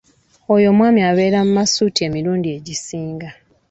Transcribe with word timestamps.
Oyo 0.53 0.67
omwami 0.73 0.99
abeera 1.09 1.39
mu 1.45 1.51
masutti 1.57 1.99
emirundi 2.07 2.47
egisinga. 2.57 3.29